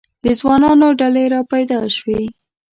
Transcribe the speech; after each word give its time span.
د 0.23 0.25
ځوانانو 0.39 0.87
ډلې 1.01 1.23
را 1.33 1.41
پیدا 1.51 1.79
شوې. 1.95 2.21